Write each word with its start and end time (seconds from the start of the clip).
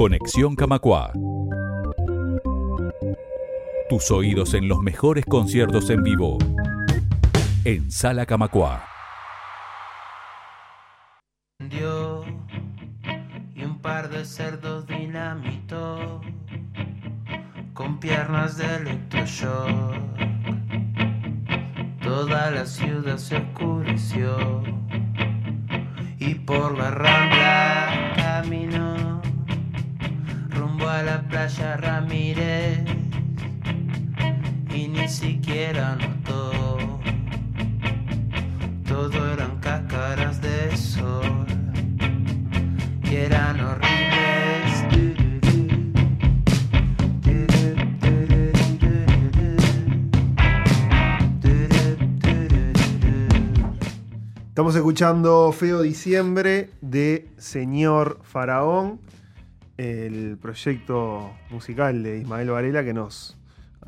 Conexión 0.00 0.56
Camacua. 0.56 1.12
Tus 3.90 4.10
oídos 4.10 4.54
en 4.54 4.66
los 4.66 4.78
mejores 4.78 5.26
conciertos 5.26 5.90
en 5.90 6.02
vivo. 6.02 6.38
En 7.66 7.90
Sala 7.90 8.24
Camacua. 8.24 8.82
Y 11.58 11.82
un 13.62 13.78
par 13.82 14.08
de 14.08 14.24
cerdos 14.24 14.86
dinamito 14.86 16.22
con 17.74 18.00
piernas 18.00 18.56
de 18.56 18.76
electroshock. 18.76 19.96
Toda 22.02 22.50
la 22.52 22.64
ciudad 22.64 23.18
se 23.18 23.36
oscureció 23.36 24.62
y 26.18 26.36
por 26.36 26.78
la 26.78 26.90
rambla 26.90 27.39
a 31.50 31.62
la 31.62 31.76
playa 31.76 31.76
Ramírez 31.76 32.78
y 34.74 34.88
ni 34.88 35.08
siquiera 35.08 35.96
notó. 35.96 36.78
Todo 38.86 39.32
eran 39.32 39.58
cáscaras 39.58 40.40
de 40.40 40.76
sol 40.76 41.46
y 43.02 43.16
eran 43.16 43.60
horribles. 43.60 43.90
Estamos 54.48 54.74
escuchando 54.76 55.52
Feo 55.52 55.80
Diciembre 55.80 56.70
de 56.82 57.28
Señor 57.38 58.20
Faraón, 58.22 59.00
el 59.80 60.36
proyecto 60.40 61.30
musical 61.50 62.02
de 62.02 62.18
Ismael 62.18 62.50
Varela 62.50 62.84
que 62.84 62.92
nos 62.92 63.36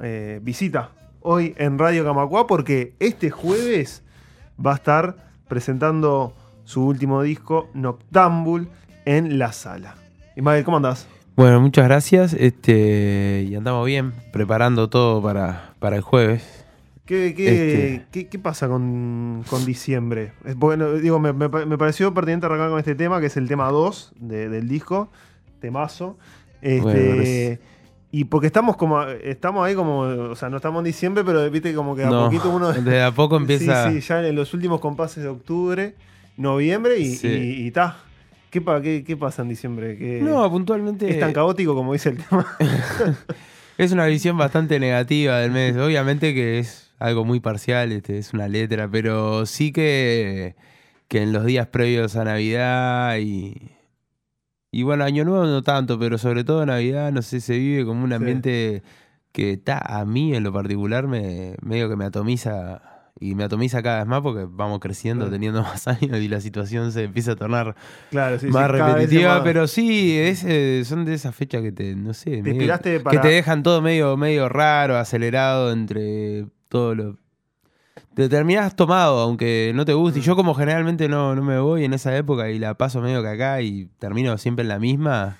eh, 0.02 0.40
visita 0.42 0.90
hoy 1.20 1.54
en 1.58 1.78
Radio 1.78 2.04
Camacuá 2.04 2.46
porque 2.46 2.94
este 2.98 3.30
jueves 3.30 4.02
va 4.64 4.72
a 4.72 4.76
estar 4.76 5.16
presentando 5.48 6.34
su 6.64 6.86
último 6.86 7.22
disco, 7.22 7.68
Noctambul, 7.74 8.68
en 9.04 9.38
la 9.38 9.52
sala. 9.52 9.96
Ismael, 10.36 10.64
¿cómo 10.64 10.78
andás? 10.78 11.06
Bueno, 11.36 11.60
muchas 11.60 11.84
gracias. 11.84 12.32
Este, 12.34 13.46
y 13.48 13.54
andamos 13.54 13.84
bien, 13.86 14.12
preparando 14.32 14.88
todo 14.88 15.20
para, 15.22 15.74
para 15.78 15.96
el 15.96 16.02
jueves. 16.02 16.64
¿Qué, 17.04 17.34
qué, 17.36 17.48
Este- 17.48 18.06
qué- 18.12 18.28
qué 18.28 18.38
pasa 18.38 18.68
con, 18.68 19.44
con 19.50 19.64
diciembre? 19.66 20.32
Bueno, 20.56 20.92
digo, 20.94 21.18
me, 21.18 21.32
me 21.32 21.48
pa- 21.50 21.66
me 21.66 21.76
pareció 21.76 22.14
pertinente 22.14 22.46
arrancar 22.46 22.70
con 22.70 22.78
este 22.78 22.94
tema, 22.94 23.20
que 23.20 23.26
es 23.26 23.36
el 23.36 23.48
tema 23.48 23.68
2 23.70 24.12
de- 24.20 24.48
del 24.48 24.68
disco, 24.68 25.10
temazo. 25.62 26.18
Este, 26.60 26.80
Bueno, 27.58 27.72
y 28.10 28.24
porque 28.24 28.46
estamos 28.48 28.76
como 28.76 29.02
estamos 29.04 29.66
ahí 29.66 29.74
como, 29.74 30.00
o 30.00 30.36
sea, 30.36 30.50
no 30.50 30.58
estamos 30.58 30.80
en 30.80 30.84
diciembre, 30.84 31.24
pero 31.24 31.50
viste 31.50 31.72
como 31.74 31.96
que 31.96 32.04
a 32.04 32.10
No, 32.10 32.26
poquito 32.26 32.50
uno... 32.50 32.70
de 32.74 33.02
a 33.02 33.10
poco 33.10 33.36
empieza- 33.38 33.90
Sí, 33.90 34.02
sí, 34.02 34.06
ya 34.08 34.26
en 34.28 34.36
los 34.36 34.52
últimos 34.52 34.80
compases 34.80 35.22
de 35.22 35.30
octubre, 35.30 35.94
noviembre 36.36 36.98
y 36.98 37.14
Sí. 37.14 37.28
y- 37.28 37.66
y 37.66 37.70
ta. 37.70 37.96
¿Qué, 38.50 38.60
pa- 38.60 38.82
qué, 38.82 39.02
qué 39.02 39.16
pasa 39.16 39.40
en 39.40 39.48
diciembre? 39.48 39.96
¿Qué- 39.96 40.20
No, 40.22 40.50
puntualmente. 40.50 41.08
¿Es 41.08 41.18
tan 41.18 41.32
caótico 41.32 41.74
como 41.74 41.94
dice 41.94 42.10
el 42.10 42.18
tema? 42.18 42.46
Es 43.78 43.90
una 43.90 44.04
visión 44.04 44.36
bastante 44.36 44.78
negativa 44.78 45.38
del 45.38 45.50
mes. 45.50 45.74
Obviamente 45.78 46.34
que 46.34 46.58
es 46.58 46.92
algo 46.98 47.24
muy 47.24 47.40
parcial, 47.40 47.90
este, 47.90 48.18
es 48.18 48.34
una 48.34 48.46
letra, 48.46 48.86
pero 48.88 49.46
sí 49.46 49.72
que, 49.72 50.54
que 51.08 51.22
en 51.22 51.32
los 51.32 51.46
días 51.46 51.66
previos 51.68 52.14
a 52.16 52.24
Navidad 52.24 53.16
y. 53.16 53.56
Y 54.74 54.82
bueno, 54.84 55.04
Año 55.04 55.24
Nuevo 55.24 55.44
no 55.44 55.62
tanto, 55.62 55.98
pero 55.98 56.16
sobre 56.18 56.44
todo 56.44 56.64
Navidad, 56.64 57.12
no 57.12 57.20
sé, 57.22 57.40
se 57.40 57.58
vive 57.58 57.84
como 57.84 58.02
un 58.02 58.08
Sí. 58.10 58.14
ambiente 58.14 58.82
que 59.30 59.52
está 59.52 59.78
a 59.78 60.04
mí 60.06 60.34
en 60.34 60.42
lo 60.44 60.52
particular 60.52 61.06
me 61.06 61.54
medio 61.62 61.88
que 61.90 61.96
me 61.96 62.06
atomiza 62.06 62.80
y 63.20 63.34
me 63.34 63.44
atomiza 63.44 63.82
cada 63.82 63.98
vez 63.98 64.06
más 64.06 64.20
porque 64.22 64.46
vamos 64.48 64.80
creciendo, 64.80 65.26
Claro. 65.26 65.32
teniendo 65.32 65.62
más 65.62 65.86
años 65.88 66.18
y 66.18 66.26
la 66.28 66.40
situación 66.40 66.90
se 66.90 67.04
empieza 67.04 67.32
a 67.32 67.36
tornar 67.36 67.76
Claro, 68.10 68.38
sí, 68.38 68.46
más 68.48 68.70
repetitiva, 68.70 69.34
más- 69.36 69.42
pero 69.42 69.66
sí, 69.66 70.18
es, 70.18 70.42
eh, 70.44 70.82
son 70.86 71.04
de 71.04 71.14
esas 71.14 71.34
fechas 71.36 71.60
que 71.62 71.70
te, 71.72 71.94
no 71.94 72.14
sé, 72.14 72.30
medio- 72.42 72.52
inspiraste 72.52 73.00
para- 73.00 73.20
que 73.20 73.28
te 73.28 73.34
dejan 73.34 73.62
todo 73.62 73.80
medio, 73.82 74.16
medio 74.16 74.48
raro, 74.48 74.96
acelerado 74.96 75.70
entre 75.70 76.46
todo 76.68 76.94
lo... 76.94 77.16
Te 78.14 78.28
terminás 78.28 78.76
tomado, 78.76 79.20
aunque 79.20 79.72
no 79.74 79.84
te 79.84 79.92
guste. 79.94 80.18
Mm. 80.18 80.22
Y 80.22 80.24
yo 80.24 80.36
como 80.36 80.54
generalmente 80.54 81.08
no, 81.08 81.34
no 81.34 81.42
me 81.42 81.58
voy 81.58 81.84
en 81.84 81.94
esa 81.94 82.14
época 82.16 82.50
y 82.50 82.58
la 82.58 82.74
paso 82.74 83.00
medio 83.00 83.22
que 83.22 83.28
acá 83.28 83.60
y 83.62 83.86
termino 83.98 84.36
siempre 84.38 84.62
en 84.62 84.68
la 84.68 84.78
misma, 84.78 85.36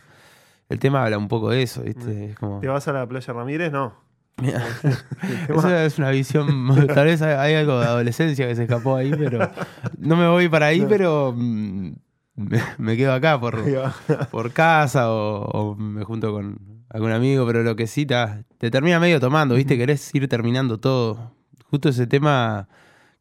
el 0.68 0.78
tema 0.78 1.04
habla 1.04 1.18
un 1.18 1.28
poco 1.28 1.50
de 1.50 1.62
eso, 1.62 1.82
¿viste? 1.82 2.30
Es 2.30 2.38
como... 2.38 2.60
¿Te 2.60 2.68
vas 2.68 2.86
a 2.88 2.92
la 2.92 3.06
playa 3.06 3.32
Ramírez? 3.32 3.72
No. 3.72 3.94
Esa 5.48 5.84
es 5.84 5.98
una 5.98 6.10
visión, 6.10 6.46
tal 6.94 7.04
vez 7.06 7.20
hay- 7.22 7.54
algo 7.54 7.78
de 7.80 7.86
adolescencia 7.86 8.46
que 8.48 8.56
se 8.56 8.62
escapó 8.62 8.96
ahí, 8.96 9.12
pero 9.16 9.50
no 9.98 10.16
me 10.16 10.26
voy 10.28 10.48
para 10.48 10.66
ahí, 10.66 10.80
No. 10.80 10.88
pero 10.88 11.34
mm, 11.36 11.92
me, 12.36 12.62
me 12.78 12.96
quedo 12.96 13.12
acá 13.12 13.38
por, 13.38 13.62
por 14.30 14.52
casa 14.52 15.10
o, 15.10 15.44
o 15.44 15.74
me 15.76 16.04
junto 16.04 16.32
con 16.32 16.58
algún 16.88 17.12
amigo, 17.12 17.46
pero 17.46 17.62
lo 17.62 17.76
que 17.76 17.86
sí 17.86 18.06
ta- 18.06 18.42
te 18.58 18.70
termina 18.70 18.98
medio 18.98 19.20
tomando, 19.20 19.54
¿viste? 19.54 19.76
Querés 19.78 20.14
ir 20.14 20.26
terminando 20.28 20.78
todo. 20.80 21.34
Justo 21.72 21.88
ese 21.88 22.06
tema 22.06 22.68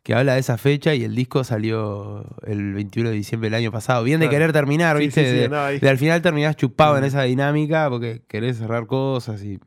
que 0.03 0.13
habla 0.13 0.33
de 0.33 0.41
esa 0.41 0.57
fecha 0.57 0.93
y 0.93 1.05
el 1.05 1.15
disco 1.15 1.45
salió 1.45 2.25
el 2.45 2.73
21 2.73 3.09
de 3.11 3.15
diciembre 3.15 3.49
del 3.49 3.53
año 3.55 3.71
pasado. 3.71 4.03
Bien 4.03 4.19
de 4.19 4.25
Claro. 4.25 4.35
querer 4.35 4.51
terminar, 4.51 4.97
Sí, 4.97 5.05
¿viste? 5.05 5.23
sí, 5.23 5.31
sí, 5.43 5.79
de, 5.79 5.89
al 5.89 5.97
final 5.97 6.21
terminás 6.21 6.57
chupado 6.57 6.97
en 6.97 7.05
esa 7.05 7.21
dinámica 7.23 7.89
porque 7.89 8.21
querés 8.27 8.57
cerrar 8.57 8.87
cosas 8.87 9.41
y. 9.41 9.57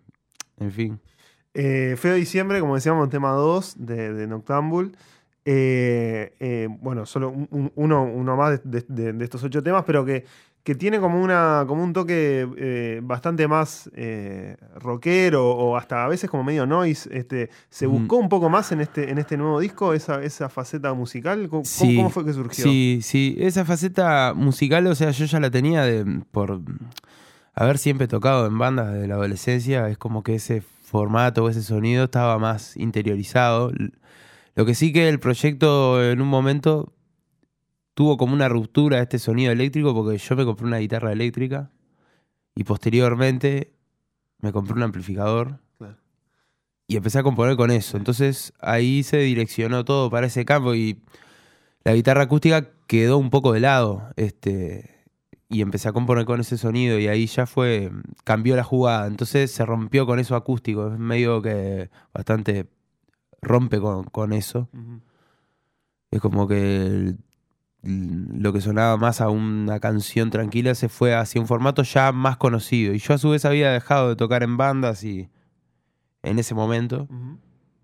En 0.61 0.71
fin. 0.71 1.01
Eh, 1.55 1.95
Feo 1.99 2.15
Diciembre, 2.15 2.61
como 2.61 2.75
decíamos, 2.75 3.09
tema 3.09 3.31
2 3.31 3.75
de, 3.79 4.13
de 4.13 4.27
Noctambul. 4.27 4.95
Eh, 5.47 6.35
eh, 6.41 6.69
bueno, 6.81 7.07
solo 7.07 7.31
un- 7.31 7.49
un- 7.51 7.73
uno, 7.75 8.03
uno 8.05 8.37
más 8.37 8.61
de, 8.65 8.85
de- 8.87 9.13
de 9.15 9.25
estos 9.25 9.43
ocho 9.45 9.63
temas, 9.63 9.85
pero 9.87 10.05
que, 10.05 10.25
que 10.65 10.75
tiene 10.75 10.99
como, 10.99 11.23
una, 11.23 11.65
como 11.69 11.85
un 11.85 11.93
toque 11.93 12.49
eh, 12.57 13.01
bastante 13.03 13.47
más 13.47 13.91
eh, 13.95 14.57
rockero 14.77 15.51
o 15.51 15.77
hasta 15.77 16.05
a 16.05 16.09
veces 16.09 16.31
como 16.31 16.43
medio 16.43 16.65
noise. 16.67 17.07
Este, 17.13 17.51
¿Se 17.69 17.87
buscó 17.87 18.17
un 18.17 18.31
poco 18.31 18.49
más 18.49 18.73
en 18.73 18.81
este, 18.81 19.11
en 19.11 19.19
este 19.19 19.37
nuevo 19.37 19.61
disco 19.61 19.93
esa, 19.93 20.23
esa 20.23 20.49
faceta 20.49 20.95
musical? 20.95 21.41
¿Cómo, 21.51 21.63
cómo- 21.63 21.65
Sí, 21.65 21.97
cómo 21.97 22.09
fue 22.11 22.25
que 22.25 22.33
surgió? 22.33 22.65
Sí, 22.65 23.01
sí, 23.03 23.37
esa 23.39 23.65
faceta 23.67 24.33
musical, 24.35 24.87
o 24.87 24.95
sea, 24.95 25.11
yo 25.11 25.27
ya 25.27 25.39
la 25.39 25.51
tenía 25.51 25.83
de, 25.83 26.23
por 26.33 26.61
haber 27.55 27.77
siempre 27.79 28.09
tocado 28.09 28.47
en 28.47 28.59
bandas 28.59 28.93
de 28.95 29.07
la 29.07 29.15
adolescencia, 29.17 29.89
es 29.91 29.99
como 29.99 30.23
que 30.23 30.37
ese 30.37 30.63
formato 30.63 31.45
o 31.45 31.49
ese 31.51 31.63
sonido 31.63 32.05
estaba 32.05 32.39
más 32.39 32.77
interiorizado. 32.79 33.71
Lo 34.55 34.65
que 34.65 34.75
sí 34.75 34.93
que 34.95 35.09
el 35.11 35.21
proyecto 35.21 36.03
en 36.03 36.23
un 36.23 36.29
momento 36.29 36.93
tuvo 37.95 38.17
como 38.17 38.35
una 38.35 38.49
ruptura 38.49 38.97
de 38.99 39.03
este 39.05 39.19
sonido 39.19 39.53
eléctrico 39.53 39.95
porque 39.95 40.19
yo 40.19 40.37
me 40.37 40.45
compré 40.45 40.67
una 40.67 40.79
guitarra 40.79 41.13
eléctrica 41.13 41.71
y 42.55 42.65
posteriormente 42.65 43.73
me 44.41 44.53
compré 44.53 44.75
un 44.75 44.83
amplificador 44.83 45.61
Claro. 45.79 45.97
y 46.87 46.97
empecé 46.97 47.19
a 47.19 47.23
componer 47.23 47.57
con 47.57 47.71
eso. 47.71 47.97
Entonces 47.97 48.53
ahí 48.61 49.03
se 49.03 49.19
direccionó 49.19 49.85
todo 49.85 50.11
para 50.11 50.27
ese 50.27 50.45
campo 50.45 50.75
y 50.75 51.01
la 51.85 51.95
guitarra 51.95 52.23
acústica 52.25 52.71
quedó 52.87 53.19
un 53.19 53.31
poco 53.31 53.53
de 53.53 53.61
lado. 53.61 54.09
Este, 54.17 54.91
y 55.49 55.61
empecé 55.61 55.89
a 55.89 55.93
componer 55.93 56.25
con 56.25 56.41
ese 56.41 56.59
sonido 56.59 56.99
y 56.99 57.07
ahí 57.09 57.27
ya 57.27 57.47
fue, 57.47 57.91
cambió 58.25 58.57
la 58.57 58.65
jugada. 58.65 59.07
Entonces 59.07 59.51
se 59.53 59.65
rompió 59.65 60.05
con 60.07 60.19
eso 60.19 60.35
acústico. 60.37 60.93
Es 60.93 60.99
medio 60.99 61.41
que 61.43 61.91
bastante 62.13 62.67
rompe 63.43 63.79
con, 63.81 64.05
con 64.05 64.33
eso. 64.33 64.69
Es 66.11 66.21
como 66.21 66.47
que 66.49 66.87
el- 66.87 67.19
lo 67.85 68.53
que 68.53 68.61
sonaba 68.61 68.97
más 68.97 69.21
a 69.21 69.29
una 69.29 69.81
canción 69.81 70.31
tranquila 70.31 70.75
se 70.75 70.89
fue 70.89 71.15
hacia 71.15 71.41
un 71.41 71.47
formato 71.47 71.83
ya 71.83 72.13
más 72.13 72.37
conocido. 72.37 72.95
Y 72.95 72.99
yo 72.99 73.15
a 73.15 73.19
su 73.19 73.31
vez 73.31 73.45
había 73.45 73.71
dejado 73.71 74.09
de 74.09 74.17
tocar 74.17 74.43
en 74.43 74.57
bandas 74.57 75.05
y 75.05 75.29
en 76.23 76.39
ese 76.39 76.55
momento, 76.55 77.09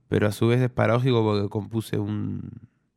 pero 0.08 0.26
a 0.26 0.32
su 0.32 0.48
vez 0.48 0.60
es 0.60 0.70
paradójico 0.70 1.22
porque 1.22 1.48
compuse 1.48 1.98
un, 1.98 2.50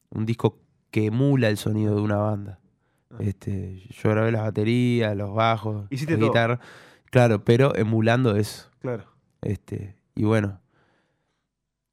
un 0.09 0.25
disco 0.25 0.59
que 0.91 1.07
emula 1.07 1.49
el 1.49 1.57
sonido 1.57 1.95
de 1.95 2.01
una 2.01 2.17
banda. 2.17 2.59
Ah. 3.11 3.17
Este, 3.19 3.87
yo 3.89 4.09
grabé 4.09 4.31
las 4.31 4.43
baterías, 4.43 5.15
los 5.15 5.33
bajos, 5.33 5.87
la 5.89 6.15
guitarra, 6.15 6.59
claro, 7.05 7.43
pero 7.43 7.75
emulando 7.75 8.35
eso. 8.35 8.69
Claro. 8.79 9.05
Este, 9.41 9.97
y 10.15 10.23
bueno. 10.23 10.62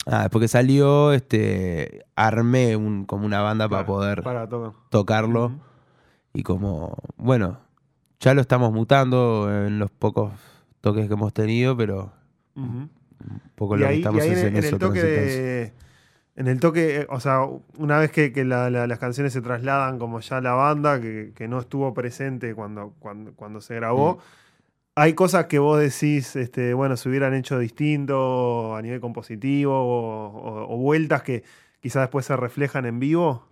Ah, 0.07 0.23
después 0.23 0.43
que 0.43 0.49
salió, 0.49 1.13
este, 1.13 2.05
armé 2.17 2.75
un, 2.77 3.05
como 3.05 3.27
una 3.27 3.43
banda 3.43 3.69
para 3.69 3.85
poder 3.87 4.23
Para 4.23 4.49
tocar. 4.49 4.73
tocarlo. 4.91 5.53
Y 6.33 6.43
como, 6.43 6.97
bueno, 7.17 7.59
ya 8.21 8.35
lo 8.35 8.41
estamos 8.41 8.73
mutando 8.73 9.49
en 9.67 9.79
los 9.79 9.91
pocos 9.91 10.33
toques 10.81 11.07
que 11.09 11.15
hemos 11.15 11.33
tenido, 11.35 11.77
pero 11.77 12.13
un 12.55 12.91
poco 13.55 13.77
lo 13.77 13.87
ahí, 13.87 13.95
que 13.95 13.97
y 13.97 14.01
estamos 14.01 14.23
ahí 14.23 14.31
en, 14.31 14.57
eso. 14.57 14.75
el 14.77 14.79
toque 14.81 15.03
de, 15.03 15.73
en 16.37 16.47
el 16.47 16.61
toque, 16.61 17.01
eh, 17.01 17.07
o 17.11 17.21
sea, 17.21 17.41
una 17.77 17.99
vez 17.99 18.11
que, 18.11 18.33
que 18.33 18.45
la- 18.45 18.71
la- 18.71 18.87
las 18.87 18.99
canciones 18.99 19.33
se 19.33 19.43
trasladan 19.43 19.99
como 19.99 20.21
ya 20.21 20.39
a 20.39 20.41
la 20.41 20.53
banda, 20.55 21.01
que, 21.01 21.33
que 21.35 21.49
no 21.49 21.59
estuvo 21.59 21.93
presente 21.93 22.55
cuando, 22.55 22.95
cuando, 22.99 23.33
cuando 23.35 23.61
se 23.61 23.75
grabó, 23.75 24.19
hay 24.95 25.15
cosas 25.15 25.47
que 25.47 25.59
vos 25.59 25.81
decís, 25.81 26.37
este, 26.37 26.75
bueno, 26.75 26.97
se 26.97 27.09
hubieran 27.09 27.35
hecho 27.35 27.59
distinto 27.59 28.75
a 28.77 28.83
nivel 28.83 29.01
compositivo 29.01 29.73
o, 29.73 30.27
o- 30.29 30.75
o 30.75 30.77
vueltas 30.79 31.23
que 31.23 31.43
quizás 31.81 32.03
después 32.03 32.27
se 32.27 32.37
reflejan 32.37 32.85
en 32.87 33.01
vivo. 33.01 33.47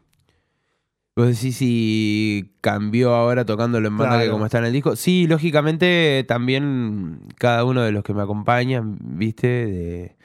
Vos 1.17 1.27
decís 1.29 1.57
si 1.57 2.53
cambió 2.61 3.15
ahora 3.15 3.45
tocándolo 3.45 3.89
en 3.89 3.97
banda 3.97 4.15
Claro. 4.17 4.27
que 4.27 4.31
como 4.33 4.45
está 4.47 4.59
en 4.59 4.67
el 4.67 4.73
disco. 4.73 4.95
Sí, 4.95 5.27
lógicamente 5.27 6.25
también 6.29 7.21
cada 7.39 7.65
uno 7.65 7.83
de 7.83 7.91
los 7.93 8.05
que 8.05 8.15
me 8.15 8.23
acompañan, 8.23 8.97
viste, 9.01 9.47
de. 9.49 10.17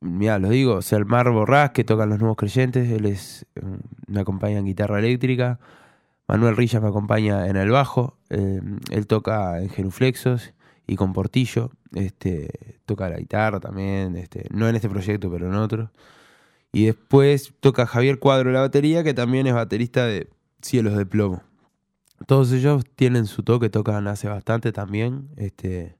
Mira, 0.00 0.38
los 0.38 0.50
digo, 0.50 0.82
Selmar 0.82 1.30
Borrás, 1.30 1.70
que 1.70 1.82
tocan 1.82 2.10
los 2.10 2.18
nuevos 2.20 2.36
creyentes, 2.36 2.88
él 2.90 3.06
es. 3.06 3.46
eh, 3.56 3.60
me 4.06 4.20
acompaña 4.20 4.58
en 4.58 4.66
guitarra 4.66 4.98
eléctrica. 5.00 5.58
Manuel 6.28 6.56
Rillas 6.56 6.82
me 6.82 6.88
acompaña 6.88 7.46
en 7.46 7.56
el 7.56 7.70
bajo. 7.70 8.18
eh, 8.30 8.60
él 8.90 9.06
toca 9.06 9.60
en 9.62 9.68
genuflexos 9.70 10.52
y 10.86 10.96
con 10.96 11.12
portillo. 11.12 11.70
Este, 11.94 12.78
toca 12.84 13.08
la 13.08 13.18
guitarra 13.18 13.60
también. 13.60 14.16
Este, 14.16 14.46
no 14.50 14.68
en 14.68 14.76
este 14.76 14.88
proyecto, 14.88 15.30
pero 15.30 15.46
en 15.46 15.54
otro. 15.54 15.90
Y 16.72 16.86
después 16.86 17.54
toca 17.60 17.86
Javier 17.86 18.18
Cuadro 18.18 18.50
la 18.50 18.60
batería, 18.60 19.04
que 19.04 19.14
también 19.14 19.46
es 19.46 19.54
baterista 19.54 20.06
de 20.06 20.28
Cielos 20.60 20.96
de 20.96 21.06
Plomo. 21.06 21.42
Todos 22.26 22.52
ellos 22.52 22.84
tienen 22.96 23.26
su 23.26 23.42
toque, 23.42 23.70
tocan 23.70 24.08
hace 24.08 24.28
bastante 24.28 24.72
también. 24.72 25.28
Este, 25.36 25.96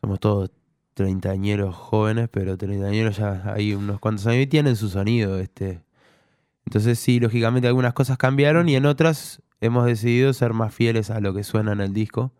somos 0.00 0.18
todos 0.20 0.50
treintañeros 0.94 1.74
jóvenes, 1.76 2.28
pero 2.30 2.56
treintañeros 2.56 3.18
ya 3.18 3.42
hay 3.52 3.74
unos 3.74 4.00
cuantos 4.00 4.26
años 4.26 4.44
y 4.44 4.46
tienen 4.46 4.76
su 4.76 4.88
sonido. 4.88 5.38
Este. 5.38 5.85
Entonces 6.66 6.98
sí, 6.98 7.20
lógicamente 7.20 7.68
algunas 7.68 7.94
cosas 7.94 8.18
cambiaron 8.18 8.68
y 8.68 8.76
en 8.76 8.86
otras 8.86 9.40
hemos 9.60 9.86
decidido 9.86 10.32
ser 10.32 10.52
más 10.52 10.74
fieles 10.74 11.10
a 11.10 11.20
lo 11.20 11.32
que 11.32 11.44
suena 11.44 11.72
en 11.72 11.80
el 11.80 11.92
disco. 11.92 12.32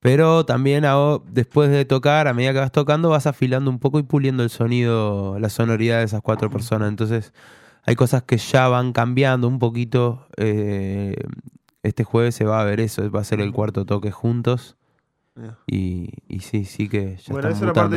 Pero 0.00 0.44
también 0.44 0.84
después 1.30 1.70
de 1.70 1.84
tocar, 1.84 2.28
a 2.28 2.34
medida 2.34 2.52
que 2.52 2.60
vas 2.60 2.72
tocando, 2.72 3.08
vas 3.10 3.26
afilando 3.26 3.70
un 3.70 3.78
poco 3.78 3.98
y 3.98 4.02
puliendo 4.02 4.42
el 4.42 4.50
sonido, 4.50 5.38
la 5.38 5.48
sonoridad 5.48 5.98
de 5.98 6.04
esas 6.04 6.22
cuatro 6.22 6.50
personas. 6.50 6.88
Entonces, 6.88 7.32
hay 7.82 7.96
cosas 7.96 8.22
que 8.22 8.36
ya 8.36 8.68
van 8.68 8.92
cambiando 8.92 9.48
un 9.48 9.58
poquito. 9.58 10.26
eh, 10.36 11.16
este 11.82 12.04
jueves 12.04 12.34
se 12.34 12.44
va 12.44 12.60
a 12.60 12.64
ver 12.64 12.80
eso, 12.80 13.08
va 13.10 13.20
a 13.20 13.24
ser 13.24 13.40
el 13.40 13.52
cuarto 13.52 13.84
toque 13.86 14.10
juntos. 14.10 14.76
Y, 15.66 16.10
y 16.28 16.40
sí, 16.40 16.64
sí 16.64 16.88
que 16.88 17.16
ya 17.18 17.32
bueno, 17.32 17.48
eso 17.50 17.58
era 17.58 17.68
mutando 17.68 17.96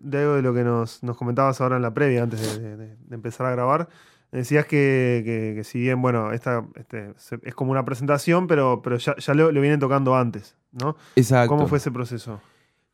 de, 0.00 0.18
algo 0.18 0.34
de 0.34 0.42
lo 0.42 0.52
que 0.52 0.64
nos, 0.64 1.02
nos 1.02 1.16
comentabas 1.16 1.60
ahora 1.60 1.76
en 1.76 1.82
la 1.82 1.94
previa, 1.94 2.24
antes 2.24 2.60
de 2.60 2.96
empezar 3.14 3.46
a 3.46 3.52
grabar. 3.52 3.88
Decías 4.32 4.64
que, 4.66 5.22
que- 5.24 5.52
que 5.56 5.64
si 5.64 5.78
bien, 5.80 6.00
bueno, 6.02 6.32
esta 6.32 6.64
este, 6.76 7.12
se- 7.18 7.38
es 7.42 7.54
como 7.54 7.70
una 7.70 7.84
presentación, 7.84 8.46
pero, 8.46 8.80
pero 8.82 8.96
ya, 8.96 9.14
ya 9.16 9.34
lo, 9.34 9.52
lo 9.52 9.60
vienen 9.60 9.78
tocando 9.78 10.16
antes, 10.16 10.56
¿no? 10.72 10.96
Exacto. 11.16 11.54
¿Cómo 11.54 11.68
fue 11.68 11.78
ese 11.78 11.90
proceso? 11.90 12.40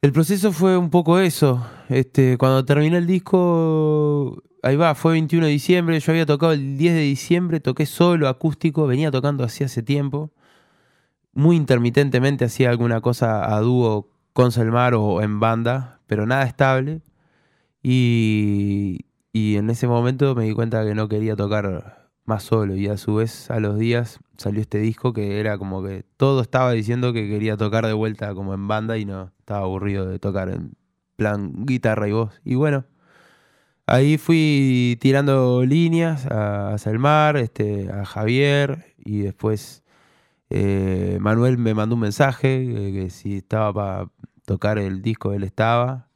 El 0.03 0.13
proceso 0.13 0.53
fue 0.53 0.77
un 0.77 0.91
poco 0.91 1.19
eso. 1.19 1.65
Este, 1.89 2.37
cuando 2.39 2.65
terminé 2.65 2.99
el 2.99 3.07
disco, 3.07 4.43
ahí 4.63 4.77
va, 4.77 4.95
fue 4.95 5.13
21 5.13 5.47
de 5.47 5.53
diciembre. 5.53 5.99
Yo 6.01 6.13
había 6.13 6.27
tocado 6.27 6.53
el 6.53 6.77
10 6.77 6.95
de 6.95 7.01
diciembre, 7.01 7.61
toqué 7.61 7.87
solo, 7.87 8.29
acústico, 8.29 8.87
venía 8.87 9.11
tocando 9.11 9.43
así 9.45 9.63
hace 9.65 9.83
tiempo. 9.83 10.31
Muy 11.33 11.57
intermitentemente 11.57 12.45
hacía 12.45 12.71
alguna 12.71 13.01
cosa 13.01 13.55
a 13.55 13.61
dúo 13.61 14.09
con 14.33 14.51
Selmar 14.53 14.95
o 14.95 15.21
en 15.23 15.41
banda, 15.41 16.01
pero 16.07 16.27
nada 16.27 16.45
estable. 16.45 17.01
Y, 17.83 19.07
y 19.33 19.57
en 19.57 19.71
ese 19.71 19.87
momento 19.87 20.35
me 20.35 20.45
di 20.45 20.53
cuenta 20.55 20.85
que 20.85 20.95
no 20.95 21.09
quería 21.09 21.37
tocar 21.37 22.09
más 22.29 22.45
solo. 22.45 22.77
Y 22.77 22.89
a 22.89 22.97
su 22.97 23.17
vez, 23.17 23.51
a 23.51 23.61
los 23.61 23.79
días 23.79 24.21
salió 24.37 24.61
este 24.61 24.79
disco 24.79 25.13
que 25.13 25.41
era 25.41 25.59
como 25.59 25.83
que 25.83 26.05
todo 26.17 26.43
estaba 26.43 26.73
diciendo 26.73 27.13
que 27.13 27.29
quería 27.29 27.57
tocar 27.57 27.87
de 27.87 27.95
vuelta 27.95 28.35
como 28.35 28.55
en 28.55 28.69
banda 28.69 28.99
y 28.99 29.05
no 29.05 29.33
estaba 29.41 29.65
aburrido 29.65 30.07
de 30.07 30.19
tocar 30.19 30.51
en 30.51 30.75
plan 31.17 31.67
guitarra 31.67 32.09
y 32.09 32.13
voz. 32.13 32.41
Y 32.45 32.55
bueno, 32.55 32.85
ahí 33.87 34.19
fui 34.19 34.99
tirando 35.01 35.65
líneas 35.65 36.27
a, 36.27 36.79
Selmar, 36.79 37.37
este, 37.39 37.91
a 37.91 38.05
Javier 38.05 38.95
y 38.99 39.21
después 39.21 39.83
eh, 40.51 41.19
Manuel 41.21 41.59
me 41.59 41.75
mandó 41.75 41.97
un 41.97 42.03
mensaje 42.03 42.63
eh, 42.63 42.93
que 42.93 43.11
si 43.11 43.39
estaba 43.39 43.73
para 43.73 44.11
tocar 44.47 44.79
el 44.79 45.03
disco 45.03 45.33
él 45.33 45.45
estaba. 45.45 46.09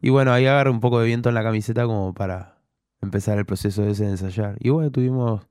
Y 0.00 0.10
bueno, 0.10 0.32
ahí 0.32 0.46
agarré 0.46 0.70
un 0.70 0.80
poco 0.80 1.00
de 1.00 1.06
viento 1.06 1.28
en 1.28 1.34
la 1.34 1.42
camiseta 1.42 1.86
como 1.86 2.14
para 2.14 2.57
empezar 3.00 3.38
el 3.38 3.46
proceso 3.46 3.84
ese 3.84 4.04
de 4.04 4.10
ensayar. 4.10 4.56
Y 4.60 4.70
bueno, 4.70 4.90
tuvimos 4.90 5.46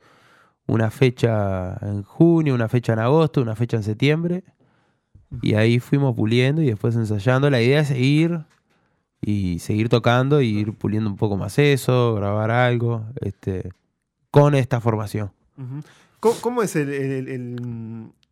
una 0.68 0.92
fecha 0.92 1.78
en 1.82 2.04
junio, 2.04 2.54
una 2.54 2.68
fecha 2.68 2.94
en 2.94 3.00
agosto, 3.00 3.42
una 3.42 3.56
fecha 3.56 3.78
en 3.78 3.84
septiembre. 3.84 4.44
Y 5.42 5.56
ahí 5.56 5.80
fuimos 5.80 6.16
puliendo 6.16 6.62
y 6.62 6.68
después 6.68 6.96
ensayando. 6.96 7.50
La 7.50 7.62
idea 7.62 7.82
es 7.82 7.90
seguir 7.90 8.42
y 9.22 9.60
seguir 9.60 9.90
tocando 9.90 10.42
y 10.42 10.48
ir 10.60 10.74
puliendo 10.74 11.10
un 11.10 11.18
poco 11.18 11.38
más 11.38 11.58
eso, 11.60 12.16
grabar 12.16 12.52
algo, 12.52 13.06
este, 13.22 13.72
con 14.32 14.56
esta 14.56 14.80
formación. 14.80 15.32
¿Cómo, 16.20 16.64
es 16.64 16.76
el, 16.76 16.90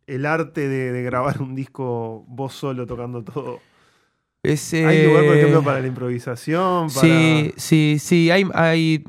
el- 0.06 0.26
arte 0.26 0.68
de 0.68 1.02
grabar 1.02 1.42
un 1.42 1.54
disco 1.54 2.24
vos 2.28 2.54
solo 2.54 2.86
tocando 2.86 3.22
todo? 3.24 3.60
Es, 4.52 4.72
¿Hay 4.74 5.06
lugar, 5.06 5.24
por 5.24 5.34
eh, 5.34 5.38
ejemplo, 5.38 5.62
para 5.62 5.80
la 5.80 5.86
improvisación? 5.86 6.88
Para... 6.88 7.00
Sí, 7.00 7.52
sí, 7.56 7.96
sí. 7.98 8.30
Hay, 8.30 8.46
hay, 8.54 9.04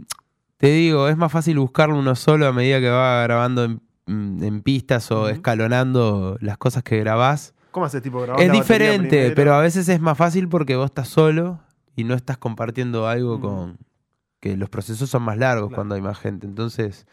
te 0.58 0.68
digo, 0.68 1.08
es 1.08 1.18
más 1.18 1.32
fácil 1.32 1.60
buscarlo 1.60 1.98
uno 1.98 2.16
solo 2.16 2.48
a 2.48 2.54
medida 2.54 2.80
que 2.80 2.90
va 2.90 3.22
grabando 3.24 3.64
en, 3.66 3.82
mm, 4.08 4.44
en 4.44 4.62
pistas 4.62 5.12
o 5.12 5.30
escalonando 5.30 6.38
las 6.42 6.58
cosas 6.58 6.84
que 6.84 7.00
grabás. 7.00 7.54
¿Cómo 7.72 7.86
haces 7.86 8.02
tipo 8.02 8.22
grabar 8.22 8.42
Es 8.42 8.52
diferente, 8.52 9.32
pero 9.36 9.54
a 9.54 9.62
veces 9.62 9.88
es 9.90 10.00
más 10.00 10.18
fácil 10.18 10.50
porque 10.50 10.76
vos 10.76 10.86
estás 10.86 11.08
solo 11.10 11.60
y 11.96 12.04
no 12.04 12.16
estás 12.16 12.38
compartiendo 12.38 13.08
algo 13.08 13.40
con. 13.40 13.78
que 14.40 14.58
los 14.58 14.70
procesos 14.70 15.10
son 15.10 15.24
más 15.24 15.38
largos 15.38 15.70
Claro. 15.70 15.76
cuando 15.76 15.96
hay 15.96 16.02
más 16.02 16.18
gente. 16.18 16.48
Entonces, 16.48 17.06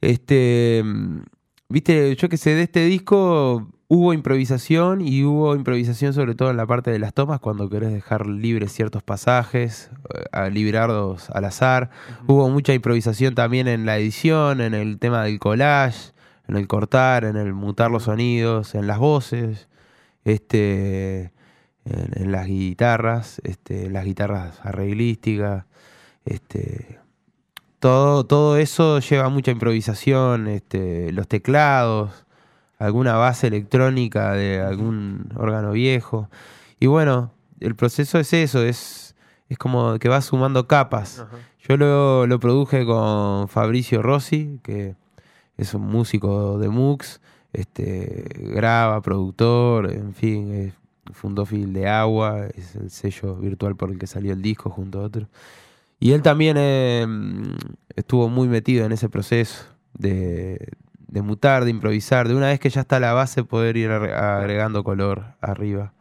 este. 0.00 0.82
mm, 0.84 1.18
Viste, 1.70 2.16
yo 2.16 2.30
que 2.30 2.38
sé, 2.38 2.54
de 2.54 2.62
este 2.62 2.86
disco 2.86 3.68
hubo 3.88 4.12
improvisación 4.12 5.00
y 5.00 5.24
hubo 5.24 5.54
improvisación 5.56 6.12
sobre 6.12 6.34
todo 6.34 6.50
en 6.50 6.58
la 6.58 6.66
parte 6.66 6.90
de 6.90 6.98
las 6.98 7.14
tomas 7.14 7.40
cuando 7.40 7.70
querés 7.70 7.90
dejar 7.92 8.26
libres 8.26 8.72
ciertos 8.72 9.02
pasajes, 9.02 9.90
eh, 10.14 10.24
a 10.30 10.48
librarlos 10.50 11.30
al 11.30 11.46
azar. 11.46 11.90
Hubo 12.26 12.48
mucha 12.50 12.74
improvisación 12.74 13.34
también 13.34 13.66
en 13.66 13.86
la 13.86 13.96
edición, 13.96 14.60
en 14.60 14.74
el 14.74 14.98
tema 14.98 15.24
del 15.24 15.38
collage, 15.38 16.12
en 16.46 16.56
el 16.56 16.68
cortar, 16.68 17.24
en 17.24 17.36
el 17.36 17.54
mutar 17.54 17.90
los 17.90 18.04
sonidos, 18.04 18.74
en 18.74 18.86
las 18.86 18.98
voces, 18.98 19.68
este, 20.24 21.32
en, 21.84 22.22
en 22.22 22.32
las 22.32 22.46
guitarras, 22.46 23.40
este, 23.44 23.86
en 23.86 23.94
las 23.94 24.04
guitarras 24.04 24.60
arreglísticas, 24.64 25.64
este, 26.26 26.98
todo, 27.78 28.26
todo 28.26 28.58
eso 28.58 28.98
lleva 29.00 29.30
mucha 29.30 29.50
improvisación, 29.50 30.48
este, 30.48 31.12
los 31.12 31.28
teclados, 31.28 32.26
alguna 32.78 33.14
base 33.16 33.46
electrónica 33.48 34.32
de 34.32 34.60
algún 34.60 35.30
órgano 35.36 35.72
viejo. 35.72 36.28
Y 36.80 36.86
bueno, 36.86 37.32
el 37.60 37.74
proceso 37.74 38.18
es 38.18 38.32
eso, 38.32 38.62
es, 38.62 39.14
es 39.48 39.58
como 39.58 39.98
que 39.98 40.08
va 40.08 40.20
sumando 40.20 40.66
capas. 40.66 41.20
Ajá. 41.20 41.36
Yo 41.68 41.76
lo, 41.76 42.26
lo 42.26 42.38
produje 42.40 42.86
con 42.86 43.48
Fabricio 43.48 44.00
Rossi, 44.02 44.60
que 44.62 44.94
es 45.56 45.74
un 45.74 45.82
músico 45.86 46.58
de 46.58 46.68
Mux, 46.68 47.20
este, 47.52 48.24
graba, 48.54 49.00
productor, 49.02 49.92
en 49.92 50.14
fin, 50.14 50.52
es- 50.54 50.74
fundó 51.14 51.46
Fil 51.46 51.72
de 51.72 51.88
Agua, 51.88 52.46
es 52.54 52.76
el 52.76 52.90
sello 52.90 53.34
virtual 53.36 53.74
por 53.76 53.90
el 53.90 53.98
que 53.98 54.06
salió 54.06 54.34
el 54.34 54.42
disco 54.42 54.68
junto 54.68 55.00
a 55.00 55.04
otros. 55.04 55.26
Y 55.98 56.12
él 56.12 56.20
también 56.22 56.56
eh, 56.58 57.06
estuvo 57.96 58.28
muy 58.28 58.46
metido 58.46 58.84
en 58.84 58.92
ese 58.92 59.08
proceso 59.08 59.64
de, 59.94 60.68
de 61.08 61.22
mutar, 61.22 61.64
de 61.64 61.70
improvisar, 61.70 62.28
de 62.28 62.34
una 62.34 62.46
vez 62.48 62.60
que 62.60 62.70
ya 62.70 62.82
está 62.82 63.00
la 63.00 63.12
base 63.14 63.42
poder 63.44 63.76
ir 63.76 63.90
agre- 63.90 64.12
agregando 64.14 64.84
color 64.84 65.24
arriba. 65.40 65.92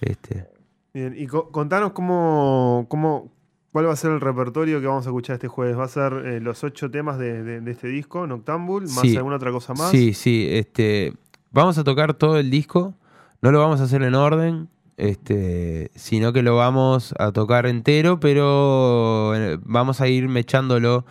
Este, 0.00 0.46
Bien, 0.94 1.14
y 1.16 1.26
co- 1.26 1.50
contanos 1.50 1.92
cómo, 1.92 2.86
cómo, 2.88 3.30
cuál 3.72 3.86
va 3.88 3.92
a 3.92 3.96
ser 3.96 4.12
el 4.12 4.20
repertorio 4.20 4.80
que 4.80 4.86
vamos 4.86 5.06
a 5.06 5.10
escuchar 5.10 5.34
este 5.34 5.48
jueves. 5.48 5.76
¿Va 5.76 5.84
a 5.84 5.88
ser 5.88 6.12
eh, 6.24 6.40
los 6.40 6.64
ocho 6.64 6.90
temas 6.90 7.18
de, 7.18 7.42
de- 7.42 7.60
de 7.60 7.70
este 7.70 7.88
disco, 7.88 8.26
Noctambul, 8.26 8.82
más 8.84 9.00
Sí. 9.00 9.16
alguna 9.16 9.36
otra 9.36 9.50
cosa 9.52 9.74
más? 9.74 9.90
Sí, 9.90 10.14
sí, 10.14 10.46
este, 10.50 11.12
vamos 11.50 11.76
a 11.78 11.84
tocar 11.84 12.14
todo 12.14 12.38
el 12.38 12.50
disco, 12.50 12.94
no 13.42 13.50
lo 13.52 13.60
vamos 13.60 13.80
a 13.80 13.84
hacer 13.84 14.02
en 14.02 14.14
orden, 14.14 14.68
este, 14.96 15.90
sino 15.94 16.32
que 16.32 16.42
lo 16.42 16.56
vamos 16.56 17.14
a 17.18 17.32
tocar 17.32 17.66
entero, 17.66 18.18
pero 18.20 19.34
eh, 19.34 19.58
vamos 19.62 20.00
a 20.00 20.08
ir 20.08 20.28
mechándolo 20.28 21.04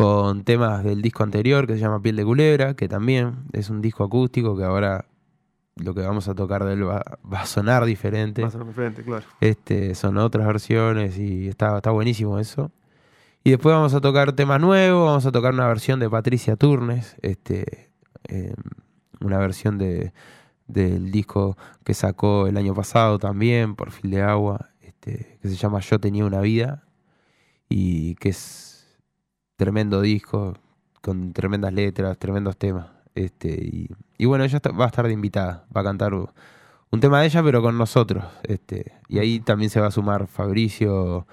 con 0.00 0.44
temas 0.44 0.82
del 0.82 1.02
disco 1.02 1.22
anterior 1.22 1.66
que 1.66 1.74
se 1.74 1.80
llama 1.80 2.00
Piel 2.00 2.16
de 2.16 2.24
Culebra, 2.24 2.74
que 2.74 2.88
también 2.88 3.44
es 3.52 3.68
un 3.68 3.82
disco 3.82 4.02
acústico 4.02 4.56
que 4.56 4.64
ahora 4.64 5.04
lo 5.76 5.94
que 5.94 6.00
vamos 6.00 6.26
a 6.26 6.34
tocar 6.34 6.64
de 6.64 6.72
él 6.72 6.88
va, 6.88 7.02
va 7.30 7.42
a 7.42 7.46
sonar 7.46 7.84
diferente. 7.84 8.40
Va 8.40 8.48
a 8.48 8.50
ser 8.50 8.64
diferente, 8.64 9.02
claro. 9.02 9.26
Este, 9.42 9.94
son 9.94 10.16
otras 10.16 10.46
versiones 10.46 11.18
y 11.18 11.48
está, 11.48 11.76
está 11.76 11.90
buenísimo 11.90 12.38
eso. 12.38 12.70
Y 13.44 13.50
después 13.50 13.74
vamos 13.74 13.92
a 13.92 14.00
tocar 14.00 14.32
temas 14.32 14.58
nuevos, 14.58 15.06
vamos 15.06 15.26
a 15.26 15.32
tocar 15.32 15.52
una 15.52 15.66
versión 15.66 16.00
de 16.00 16.08
Patricia 16.08 16.56
Turnes, 16.56 17.16
este, 17.20 17.90
eh, 18.28 18.54
una 19.20 19.36
versión 19.36 19.76
de, 19.76 20.14
del 20.66 21.10
disco 21.10 21.58
que 21.84 21.92
sacó 21.92 22.46
el 22.46 22.56
año 22.56 22.74
pasado 22.74 23.18
también, 23.18 23.74
por 23.76 23.90
Fil 23.90 24.10
de 24.10 24.22
Agua, 24.22 24.70
este, 24.80 25.38
que 25.42 25.48
se 25.48 25.56
llama 25.56 25.80
Yo 25.80 26.00
tenía 26.00 26.24
una 26.24 26.40
vida, 26.40 26.84
y 27.68 28.14
que 28.14 28.30
es 28.30 28.69
tremendo 29.60 30.00
disco, 30.00 30.54
con 31.02 31.34
tremendas 31.34 31.74
letras, 31.74 32.16
tremendos 32.16 32.56
temas. 32.56 32.86
Este, 33.14 33.88
y, 34.16 34.24
bueno, 34.24 34.42
ella 34.42 34.58
va 34.78 34.84
a 34.86 34.88
estar 34.88 35.06
de 35.06 35.12
invitada, 35.12 35.66
va 35.76 35.82
a 35.82 35.84
cantar 35.84 36.14
un 36.14 37.00
tema 37.00 37.20
de 37.20 37.26
ella, 37.26 37.42
pero 37.42 37.60
con 37.60 37.76
nosotros. 37.76 38.24
Este, 38.42 38.94
y 39.06 39.18
ahí 39.18 39.38
también 39.40 39.68
se 39.68 39.78
va 39.78 39.88
a 39.88 39.90
sumar 39.90 40.28
Fabricio 40.28 41.26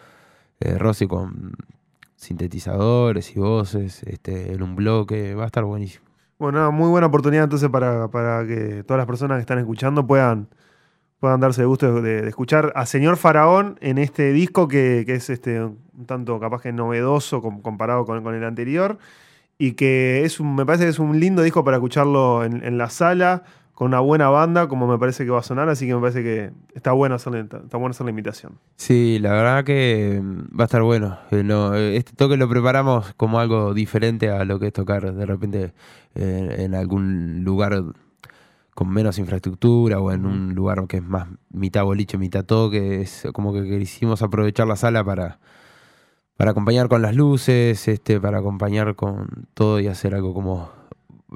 eh, 0.60 0.78
Rossi 0.78 1.08
con 1.08 1.54
sintetizadores 2.18 3.34
y 3.34 3.40
voces 3.40 4.04
este, 4.04 4.52
en 4.52 4.62
un 4.62 4.76
bloque. 4.76 5.34
Va 5.34 5.44
a 5.44 5.46
estar 5.46 5.64
buenísimo. 5.64 6.04
Bueno, 6.38 6.70
muy 6.74 6.90
buena 6.90 7.08
oportunidad 7.08 7.46
entonces 7.46 7.70
para, 7.70 8.10
para 8.10 8.46
que 8.46 8.84
todas 8.84 8.98
las 8.98 9.08
personas 9.08 9.38
que 9.38 9.42
están 9.42 9.60
escuchando 9.60 10.06
puedan, 10.06 10.50
puedan 11.20 11.40
darse 11.40 11.62
el 11.62 11.68
gusto 11.68 12.02
de, 12.02 12.28
escuchar 12.28 12.72
a 12.76 12.86
Señor 12.86 13.18
Faraón 13.18 13.78
en 13.82 13.98
este 13.98 14.32
disco 14.32 14.68
que, 14.68 15.04
es 15.08 15.30
este, 15.30 15.62
un 15.62 16.06
tanto 16.06 16.40
capaz 16.40 16.62
que 16.62 16.72
novedoso 16.72 17.42
com- 17.42 17.62
comparado 17.62 18.06
con, 18.06 18.36
el 18.36 18.44
anterior 18.44 18.98
y 19.58 19.74
que 19.74 20.24
es 20.24 20.40
un, 20.40 20.56
me 20.56 20.66
parece 20.66 20.84
que 20.84 20.92
es 20.92 21.00
un 21.00 21.20
lindo 21.20 21.42
disco 21.42 21.64
para 21.64 21.78
escucharlo 21.78 22.44
en, 22.44 22.78
la 22.78 22.90
sala 22.90 23.44
con 23.74 23.88
una 23.88 24.00
buena 24.00 24.30
banda 24.30 24.68
como 24.68 24.88
me 24.88 24.98
parece 24.98 25.24
que 25.26 25.32
va 25.32 25.40
a 25.40 25.44
sonar, 25.44 25.70
así 25.70 25.88
que 25.88 25.96
me 25.96 26.02
parece 26.02 26.24
que 26.24 26.52
está 26.74 26.92
bueno 26.92 27.16
hacerle, 27.16 27.42
está 27.42 27.78
bueno 27.78 27.92
hacer 27.92 28.06
la 28.06 28.10
invitación. 28.12 28.54
Sí, 28.76 29.18
la 29.20 29.32
verdad 29.32 29.64
que 29.64 30.20
mm, 30.22 30.60
va 30.60 30.64
a 30.64 30.66
estar 30.66 30.82
bueno. 30.82 31.18
Eh, 31.32 31.44
eh, 31.48 31.96
este 31.96 32.14
toque 32.14 32.38
lo 32.38 32.50
preparamos 32.50 33.14
como 33.16 33.40
algo 33.40 33.74
diferente 33.76 34.30
a 34.30 34.46
lo 34.46 34.60
que 34.60 34.68
es 34.68 34.74
tocar 34.74 35.14
de 35.14 35.26
repente 35.26 35.74
eh, 36.16 36.56
en 36.60 36.74
algún 36.74 37.44
lugar 37.44 37.84
con 38.78 38.90
menos 38.90 39.18
infraestructura 39.18 40.00
o 40.00 40.12
en 40.12 40.28
un 40.28 40.54
lugar 40.54 40.86
que 40.86 40.98
es 40.98 41.04
más 41.04 41.28
mitad 41.50 41.84
boliche, 41.84 42.20
mitad 42.20 42.46
toque. 42.46 43.02
Es 43.02 43.28
como 43.34 43.52
que 43.52 43.64
quisimos 43.80 44.22
aprovechar 44.22 44.68
la 44.68 44.76
sala 44.76 45.04
para, 45.04 45.40
para 46.36 46.52
acompañar 46.52 46.88
con 46.88 47.02
las 47.02 47.16
luces, 47.16 47.88
este, 47.88 48.22
para 48.22 48.38
acompañar 48.38 48.94
con 48.96 49.48
todo 49.56 49.80
y 49.80 49.88
hacer 49.88 50.14
algo 50.14 50.32
como 50.36 50.70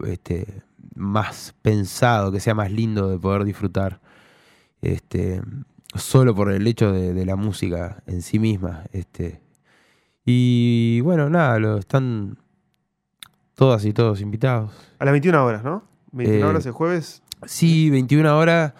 este, 0.06 0.62
más 0.94 1.56
pensado, 1.64 2.32
que 2.32 2.40
sea 2.40 2.54
más 2.54 2.72
lindo 2.72 3.10
de 3.10 3.18
poder 3.18 3.44
disfrutar. 3.44 4.02
Este, 4.84 5.42
solo 5.96 6.36
por 6.36 6.52
el 6.52 6.68
hecho 6.68 6.92
de, 6.92 7.16
de 7.16 7.26
la 7.26 7.38
música 7.38 8.04
en 8.06 8.22
sí 8.22 8.38
misma. 8.38 8.84
Este. 8.92 9.42
Y 10.28 11.02
bueno, 11.02 11.28
nada, 11.32 11.58
lo 11.58 11.80
están 11.80 12.38
todas 13.56 13.84
y 13.86 13.94
todos 13.94 14.22
invitados. 14.22 14.72
A 15.00 15.06
las 15.06 15.12
21 15.12 15.44
horas, 15.44 15.64
¿no? 15.64 15.90
21 16.12 16.46
Eh, 16.46 16.48
horas 16.48 16.66
el 16.68 16.74
jueves. 16.74 17.24
Sí, 17.46 17.90
21 17.90 18.38
horas 18.38 18.74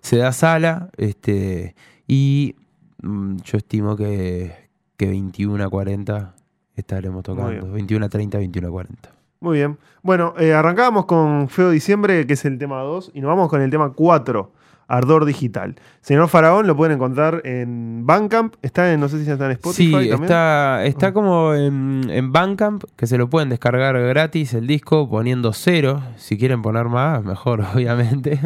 se 0.00 0.18
da 0.18 0.32
sala, 0.32 0.90
este, 0.96 1.74
y 2.06 2.56
mm, 3.02 3.36
yo 3.44 3.58
estimo 3.58 3.96
que, 3.96 4.52
que 4.96 5.06
21 5.06 5.64
a 5.64 5.68
40 5.68 6.34
estaremos 6.76 7.22
tocando. 7.22 7.50
bien. 7.50 7.72
21 7.72 8.06
a 8.06 8.08
30, 8.08 8.38
21 8.38 8.68
a 8.68 8.70
40. 8.70 9.10
Muy 9.40 9.58
bien. 9.58 9.78
Bueno, 10.02 10.34
eh, 10.38 10.54
arrancábamos 10.54 11.06
con 11.06 11.48
Feo 11.48 11.70
Diciembre, 11.70 12.26
que 12.26 12.34
es 12.34 12.44
el 12.44 12.58
tema 12.58 12.80
2, 12.80 13.12
y 13.14 13.20
nos 13.20 13.28
vamos 13.28 13.48
con 13.48 13.60
el 13.60 13.70
tema 13.70 13.92
4, 13.92 14.52
Ardor 14.88 15.24
Digital. 15.24 15.74
Señor 16.00 16.28
Faraón 16.28 16.66
lo 16.66 16.76
pueden 16.76 16.94
encontrar 16.96 17.42
en 17.44 18.06
Bandcamp, 18.06 18.54
está 18.62 18.92
en, 18.92 19.00
no 19.00 19.08
sé 19.08 19.24
si 19.24 19.30
está 19.30 19.46
en 19.46 19.52
Spotify 19.52 19.84
Sí, 19.86 19.92
también. 19.92 20.22
está, 20.22 20.84
está 20.84 21.06
Ah. 21.08 21.12
como 21.12 21.54
en, 21.54 22.08
en 22.10 22.32
Bandcamp, 22.32 22.84
que 22.96 23.06
se 23.06 23.18
lo 23.18 23.28
pueden 23.28 23.48
descargar 23.48 23.98
gratis 24.00 24.54
el 24.54 24.66
disco 24.66 25.08
poniendo 25.10 25.52
cero. 25.52 26.02
Si 26.16 26.38
quieren 26.38 26.62
poner 26.62 26.84
más, 26.86 27.24
mejor, 27.24 27.60
obviamente. 27.74 28.38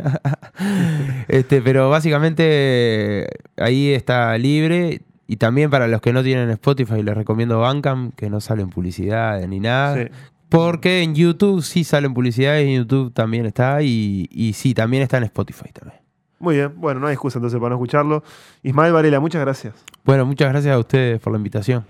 este, 1.29 1.61
pero 1.63 1.91
básicamente 1.91 3.27
ahí 3.57 3.91
está 3.93 4.37
libre. 4.39 5.03
Y 5.27 5.37
también 5.37 5.71
para 5.71 5.87
los 5.87 6.01
que 6.01 6.13
no 6.13 6.23
tienen 6.25 6.51
Spotify, 6.51 7.03
les 7.05 7.15
recomiendo 7.15 7.61
Bandcamp, 7.61 8.15
que 8.17 8.29
no 8.29 8.41
salen 8.41 8.69
publicidades 8.69 9.47
ni 9.49 9.61
nada. 9.61 9.97
Sí. 9.97 10.09
Porque 10.49 11.03
en 11.03 11.15
YouTube 11.15 11.63
sí 11.63 11.85
salen 11.85 12.13
publicidades, 12.15 12.67
en 12.67 12.75
YouTube 12.79 13.13
también 13.15 13.47
está. 13.47 13.81
Y, 13.83 14.27
y 14.33 14.55
sí, 14.55 14.75
también 14.75 15.05
está 15.05 15.19
en 15.19 15.25
Spotify 15.25 15.71
también. 15.73 16.00
Muy 16.41 16.57
bien, 16.57 16.73
bueno, 16.77 17.01
no 17.01 17.07
hay 17.07 17.13
excusa 17.13 17.39
entonces 17.39 17.61
para 17.61 17.71
no 17.71 17.77
escucharlo. 17.77 18.25
Ismael 18.63 18.95
Varela, 18.95 19.21
muchas 19.21 19.43
gracias. 19.43 19.75
Bueno, 20.05 20.25
muchas 20.25 20.49
gracias 20.49 20.75
a 20.75 20.79
ustedes 20.79 21.21
por 21.21 21.33
la 21.33 21.37
invitación. 21.37 21.85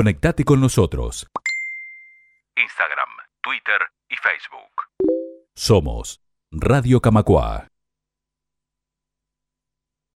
Conectate 0.00 0.44
con 0.46 0.62
nosotros. 0.62 1.26
Instagram, 2.56 3.10
Twitter 3.42 3.80
y 4.08 4.16
Facebook. 4.16 4.72
Somos 5.54 6.22
Radio 6.50 7.02
Camacua. 7.02 7.68